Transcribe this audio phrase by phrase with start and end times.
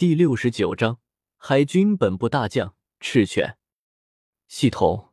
[0.00, 0.98] 第六十九章
[1.36, 3.58] 海军本部大将赤犬
[4.48, 5.12] 系统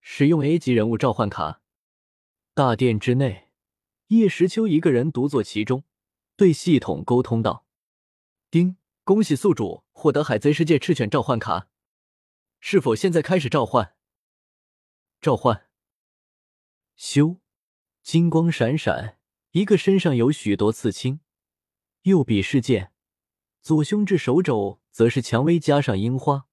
[0.00, 1.60] 使用 A 级人物召唤卡。
[2.54, 3.50] 大殿之内，
[4.06, 5.82] 叶时秋一个人独坐其中，
[6.36, 7.66] 对系统沟通道
[8.48, 11.66] ：“丁，恭喜宿主获得海贼世界赤犬召唤卡，
[12.60, 13.96] 是否现在开始召唤？”
[15.20, 15.66] 召唤。
[16.96, 17.38] 咻，
[18.04, 19.18] 金光闪闪，
[19.50, 21.18] 一个身上有许多刺青，
[22.02, 22.92] 右臂是剑。
[23.60, 26.46] 左胸至手肘则是蔷薇加上樱花，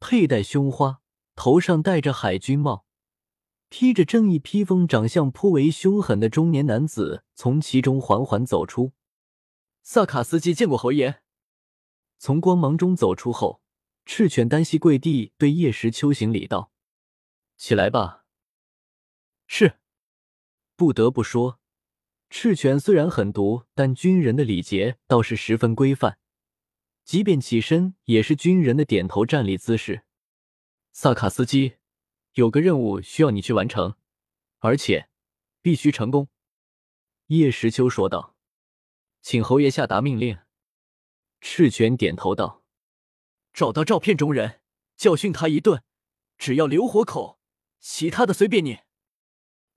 [0.00, 1.00] 佩戴胸花，
[1.34, 2.84] 头上戴着海军帽，
[3.68, 8.92] 披着正义披风，长相颇为凶狠的中年男子从其中缓缓走出。
[9.82, 11.22] 萨卡斯基见过侯爷。
[12.18, 13.62] 从光芒中走出后，
[14.04, 16.70] 赤犬单膝跪地对叶时秋行礼道
[17.56, 18.24] ：“起来吧。”
[19.46, 19.78] 是。
[20.76, 21.58] 不得不说，
[22.28, 26.18] 赤犬虽然狠毒，但军人的礼节倒是十分规范。
[27.10, 30.04] 即便起身，也是军人的点头站立姿势。
[30.92, 31.74] 萨卡斯基，
[32.34, 33.96] 有个任务需要你去完成，
[34.60, 35.08] 而且
[35.60, 36.28] 必须成功。”
[37.26, 38.36] 叶时秋说道
[39.20, 40.38] ，“请侯爷下达命令。”
[41.42, 42.62] 赤犬点头道
[43.52, 44.60] ：“找到照片中人，
[44.96, 45.82] 教训他一顿，
[46.38, 47.40] 只要留活口，
[47.80, 48.78] 其他的随便你。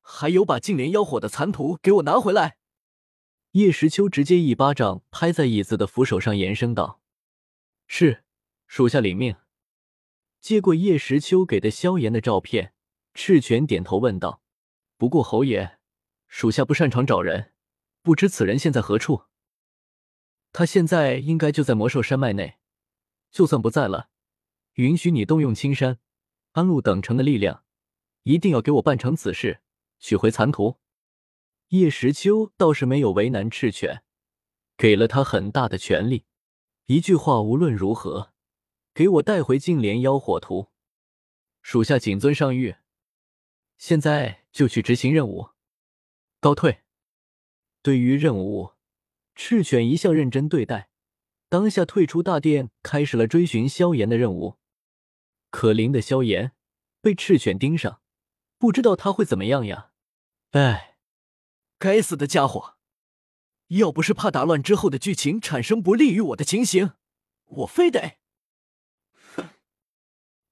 [0.00, 2.56] 还有，把净莲妖火的残图给我拿回来。”
[3.54, 6.99] 叶时秋直接一巴掌拍在椅子的扶手上，严声道。
[7.92, 8.22] 是，
[8.68, 9.34] 属下领命。
[10.40, 12.72] 接过叶时秋给的萧炎的照片，
[13.14, 14.44] 赤犬点头问道
[14.96, 15.80] ：“不过侯爷，
[16.28, 17.52] 属下不擅长找人，
[18.00, 19.24] 不知此人现在何处？”
[20.52, 22.60] 他现在应该就在魔兽山脉内，
[23.32, 24.10] 就算不在了，
[24.74, 25.98] 允许你动用青山、
[26.52, 27.64] 安陆等城的力量，
[28.22, 29.62] 一定要给我办成此事，
[29.98, 30.78] 取回残图。
[31.70, 34.04] 叶时秋倒是没有为难赤犬，
[34.76, 36.26] 给了他很大的权力。
[36.90, 38.32] 一句话，无论如何，
[38.92, 40.72] 给我带回净莲妖火图，
[41.62, 42.78] 属下谨遵上谕。
[43.78, 45.50] 现在就去执行任务。
[46.40, 46.80] 告退。
[47.80, 48.72] 对于任务，
[49.36, 50.90] 赤犬一向认真对待，
[51.48, 54.58] 当下退出大殿，开始了追寻萧炎的任务。
[55.50, 56.56] 可怜的萧炎
[57.00, 58.02] 被赤犬盯上，
[58.58, 59.92] 不知道他会怎么样呀？
[60.50, 60.98] 哎，
[61.78, 62.78] 该死的家伙！
[63.70, 66.92] 要不是怕打乱之后的剧情产生不利于我的情形，
[67.44, 68.18] 我非得……
[69.36, 69.50] 哼！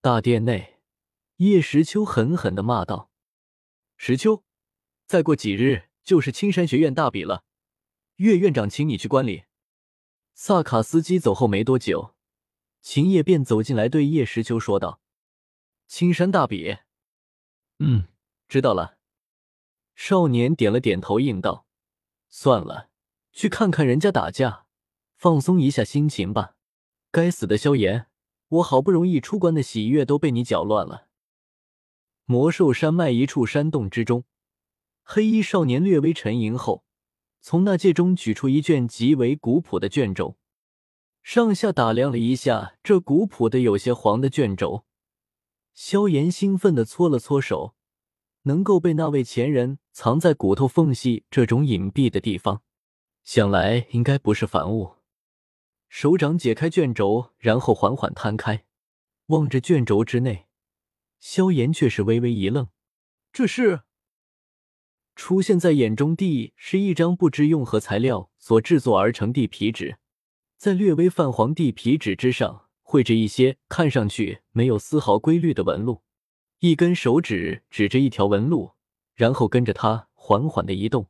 [0.00, 0.80] 大殿内，
[1.36, 3.10] 叶时秋狠狠的骂道
[3.98, 4.44] ：“时秋，
[5.06, 7.42] 再过几日就是青山学院大比了，
[8.16, 9.44] 岳院长请你去观礼。”
[10.34, 12.14] 萨卡斯基走后没多久，
[12.80, 15.00] 秦叶便走进来，对叶时秋说道
[15.88, 16.78] ：“青山大比，
[17.80, 18.06] 嗯，
[18.46, 18.98] 知道了。”
[19.96, 21.66] 少年点了点头，应道
[22.30, 22.88] ：“算了。”
[23.32, 24.66] 去看看人家打架，
[25.16, 26.54] 放松一下心情吧。
[27.10, 28.06] 该死的萧炎，
[28.48, 31.08] 我好不容易出关的喜悦都被你搅乱了。
[32.24, 34.24] 魔兽山脉一处山洞之中，
[35.02, 36.84] 黑衣少年略微沉吟后，
[37.40, 40.36] 从那戒中取出一卷极为古朴的卷轴，
[41.22, 44.84] 上下打量了一下这古朴的有些黄的卷轴。
[45.74, 47.74] 萧炎兴奋地搓了搓手，
[48.42, 52.62] 能够被那位前人藏在骨头缝隙这种隐蔽的地方。
[53.22, 54.96] 想来应该不是凡物。
[55.88, 58.64] 手掌解开卷轴，然后缓缓摊开，
[59.26, 60.46] 望着卷轴之内，
[61.18, 62.68] 萧炎却是微微一愣。
[63.32, 63.82] 这是
[65.16, 69.98] 出现在眼中的，是一张不知用何材料所制作而成地皮纸，
[70.56, 76.02] 在略微泛黄地皮纸之上绘着一些看上去没有丝毫规律的纹路。
[76.60, 78.72] 一根手指指着一条纹路，
[79.14, 81.08] 然后跟着它缓缓的移动。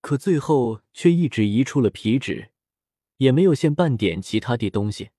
[0.00, 2.50] 可最后却一直移出了皮纸，
[3.18, 5.10] 也没有现半点其他的东西。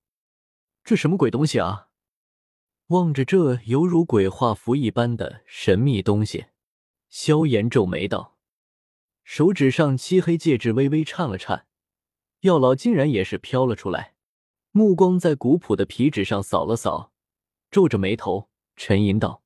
[0.83, 1.89] 这什么鬼东西啊！
[2.87, 6.47] 望着这犹如鬼画符一般的神秘东西，
[7.07, 8.37] 萧炎皱眉道
[9.23, 11.67] ：“手指上漆黑戒指微微颤了颤，
[12.41, 14.15] 药老竟然也是飘了出来，
[14.71, 17.13] 目光在古朴的皮纸上扫了扫，
[17.69, 19.43] 皱着眉头沉吟道：‘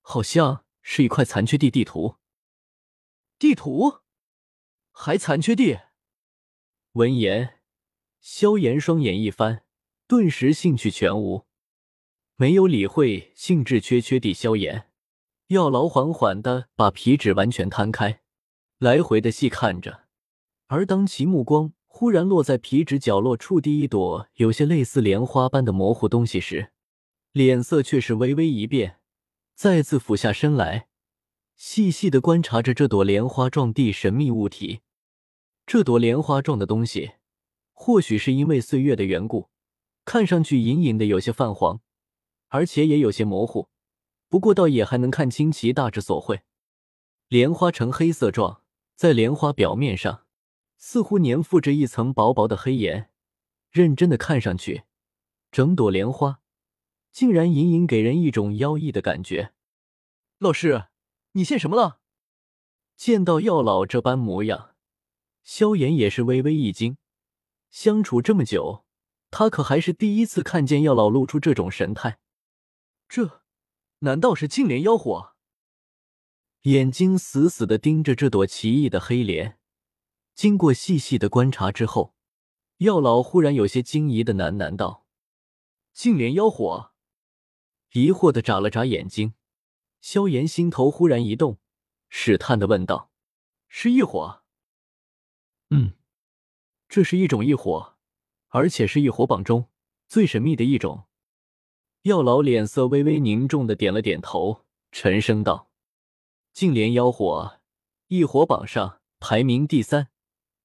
[0.00, 2.16] 好像是一块残缺地地图。’
[3.38, 4.02] 地图。”
[4.98, 5.78] 还残缺地。
[6.92, 7.60] 闻言，
[8.18, 9.62] 萧炎双眼一翻，
[10.08, 11.44] 顿时兴趣全无，
[12.36, 14.88] 没有理会兴致缺缺地萧炎。
[15.48, 18.22] 药老缓缓的把皮纸完全摊开，
[18.78, 20.06] 来回的细看着。
[20.68, 26.72] 而当其目光忽然落在皮纸角落处的一朵有些类似莲花般的模糊东西时，
[27.32, 28.98] 脸色却是微微一变，
[29.54, 30.88] 再次俯下身来，
[31.54, 34.80] 细细的观察着这朵莲花状地神秘物体。
[35.66, 37.14] 这朵莲花状的东西，
[37.72, 39.50] 或许是因为岁月的缘故，
[40.04, 41.80] 看上去隐隐的有些泛黄，
[42.46, 43.68] 而且也有些模糊，
[44.28, 46.42] 不过倒也还能看清其大致所绘。
[47.26, 48.62] 莲花呈黑色状，
[48.94, 50.24] 在莲花表面上
[50.76, 53.10] 似乎粘附着一层薄薄的黑岩，
[53.72, 54.84] 认真的看上去，
[55.50, 56.40] 整朵莲花
[57.10, 59.52] 竟然隐隐给人一种妖异的感觉。
[60.38, 60.84] 老师，
[61.32, 61.98] 你现什么了？
[62.96, 64.75] 见到药老这般模样，
[65.46, 66.98] 萧炎也是微微一惊。
[67.70, 68.84] 相处这么久，
[69.30, 72.18] 他可还是第一次看见药老露出这种神态。
[73.08, 73.42] 这
[74.00, 75.36] 难道是净莲妖火？
[76.62, 79.56] 眼睛死死的盯着这朵奇异的黑莲，
[80.34, 82.16] 经过细细的观察之后，
[82.78, 85.06] 药老忽然有些惊疑的喃喃道
[85.94, 86.90] ：“净莲妖火。”
[87.94, 89.34] 疑惑的眨了眨眼睛，
[90.00, 91.60] 萧炎心头忽然一动，
[92.08, 93.12] 试探的问道
[93.68, 94.42] ：“是异火
[95.70, 95.92] ？”“嗯，
[96.88, 97.96] 这是一种异火，
[98.48, 99.68] 而且是异火榜中
[100.08, 101.04] 最神秘的一种。”
[102.02, 105.70] 药老脸色微微凝重的点了点头，沉声道。
[106.52, 107.60] 净莲妖火，
[108.06, 110.08] 异火榜上排名第三，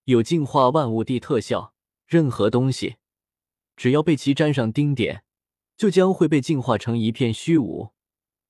[0.03, 1.73] 有净化万物的特效。
[2.05, 2.97] 任何东西，
[3.75, 5.23] 只要被其沾上丁点，
[5.77, 7.91] 就将会被净化成一片虚无，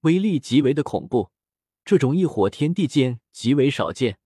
[0.01, 1.31] 威力极为的恐怖。
[1.85, 4.19] 这种异火，天地间极为少见，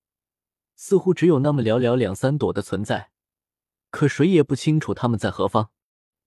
[0.76, 3.12] 似乎只有那么寥寥两三朵的存在。
[3.92, 5.70] 可谁也不清楚他们在何方，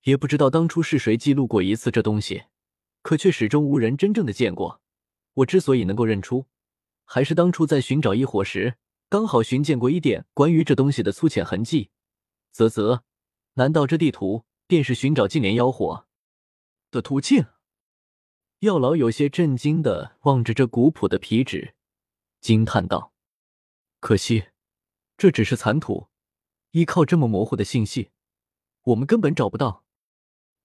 [0.02, 2.44] 也不知道当初是谁记录过一次这东西，
[3.02, 4.80] 可却始终无人真正的见过。
[5.34, 6.46] 我之所以能够认出。
[7.04, 8.76] 还是当初在寻找异火时，
[9.08, 11.90] 刚好寻见过一点关于这东西的粗浅痕迹。
[12.52, 13.02] 啧啧，
[13.54, 16.06] 难道这地图便是寻找净莲妖火
[16.90, 17.46] 的途径？
[18.60, 21.74] 药老有些震惊的望着这古朴的皮纸，
[22.40, 23.12] 惊叹道
[24.00, 24.48] ：“可惜，
[25.16, 26.08] 这只是残图，
[26.70, 28.10] 依靠这么模糊的信息，
[28.82, 29.84] 我们根本找不到。”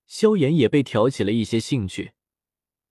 [0.06, 2.13] 萧炎也被挑起了一些兴趣，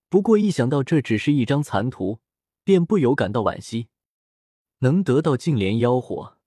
[0.09, 2.19] 不过一想到这只是一张残图，
[2.63, 3.87] 便不由感到惋惜，
[4.79, 6.37] 能得到净莲妖火，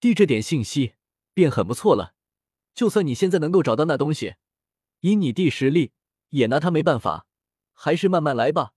[0.00, 0.94] 递这点信息
[1.32, 2.14] 便很不错了。
[2.74, 4.34] 就算你现在能够找到那东西，
[5.00, 5.92] 以你弟实力，
[6.30, 7.26] 也拿他没办法。
[7.72, 8.72] 还是慢慢来吧，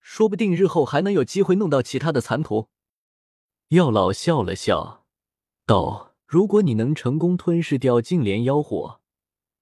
[0.00, 2.68] 说不定日后还能有机会弄到其他的残图。
[3.72, 5.06] 药老笑了笑，
[5.64, 9.00] 道：“如果你能成功吞噬掉净莲妖火，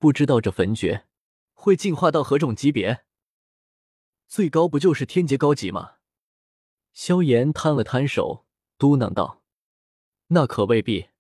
[0.00, 1.06] 不知道这焚诀
[1.52, 3.04] 会进化到何种级别？
[4.26, 5.98] 最高不就是天劫高级吗？”
[6.92, 8.46] 萧炎摊了摊手，
[8.76, 9.44] 嘟囔道
[10.34, 11.10] ：“那可未必。”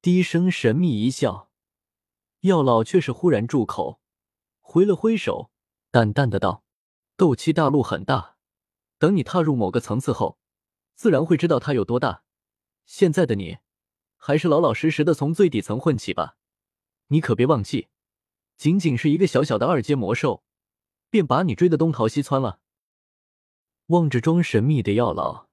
[0.00, 1.50] 低声神秘一笑，
[2.40, 4.00] 药老却是忽然住口，
[4.60, 5.50] 挥了挥手，
[5.90, 6.64] 淡淡的道
[7.18, 8.38] ：“斗气大陆很大，
[8.96, 10.38] 等你踏入某个层次后，
[11.00, 12.24] 自然会知道它有多大。
[12.84, 13.56] 现在的你，
[14.18, 16.36] 还是老老实实的从最底层混起吧。
[17.06, 17.88] 你可别忘记，
[18.58, 20.44] 仅仅是一个小小的二阶魔兽，
[21.08, 22.60] 便把你追得东逃西窜了。”
[23.88, 25.46] 望着装神秘的药老，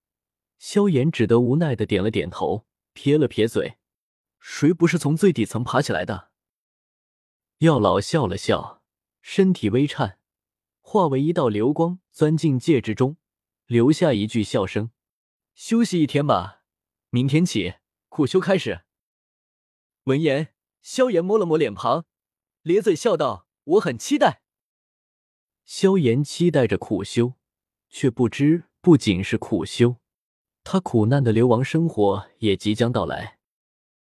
[0.59, 3.77] 萧炎只得无奈的点了点头，撇了撇嘴
[4.41, 6.31] ：“谁不是从最底层爬起来的？”
[7.59, 8.83] 药老笑了笑，
[9.21, 10.19] 身体微颤，
[10.81, 13.15] 化为一道流光，钻进戒指中，
[13.65, 14.91] 留下一句笑声
[15.57, 16.61] ：“休息一天吧，
[17.09, 17.77] 明天起
[18.09, 18.81] 苦修开始。”
[20.05, 22.05] 闻言，萧炎摸了摸脸庞，
[22.61, 24.43] 咧嘴笑道：“我很期待。”
[25.65, 27.33] 萧炎期待着苦修。
[27.89, 29.95] 却不知，不仅是苦修，
[30.63, 33.36] 他苦难的流亡生活也即将到来。